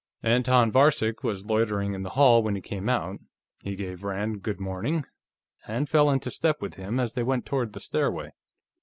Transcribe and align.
Anton 0.23 0.71
Varcek 0.71 1.21
was 1.23 1.45
loitering 1.45 1.93
in 1.93 2.01
the 2.01 2.09
hall 2.17 2.41
when 2.41 2.55
he 2.55 2.61
came 2.61 2.89
out; 2.89 3.19
he 3.63 3.75
gave 3.75 4.03
Rand 4.03 4.41
good 4.41 4.59
morning, 4.59 5.05
and 5.67 5.87
fell 5.87 6.09
into 6.09 6.31
step 6.31 6.59
with 6.59 6.73
him 6.73 6.99
as 6.99 7.13
they 7.13 7.21
went 7.21 7.45
toward 7.45 7.73
the 7.73 7.79
stairway. 7.79 8.31